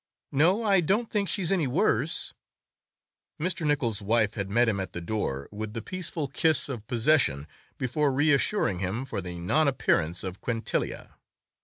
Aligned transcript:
"No, 0.31 0.63
I 0.63 0.79
don't 0.79 1.11
think 1.11 1.29
she's 1.29 1.51
any 1.51 1.67
worse." 1.67 2.33
Mr. 3.39 3.67
Nichols's 3.67 4.01
wife 4.01 4.33
had 4.33 4.49
met 4.49 4.67
him 4.67 4.79
at 4.79 4.93
the 4.93 4.99
door 4.99 5.47
with 5.51 5.75
the 5.75 5.81
peaceful 5.83 6.27
kiss 6.27 6.69
of 6.69 6.87
possession 6.87 7.45
before 7.77 8.11
reassuring 8.11 8.79
him 8.79 9.05
for 9.05 9.21
the 9.21 9.35
non 9.37 9.67
appearance 9.67 10.23
of 10.23 10.41
Quintilia. 10.41 11.17